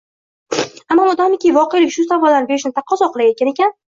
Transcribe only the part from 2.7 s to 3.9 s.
taqozo qilayotgan ekan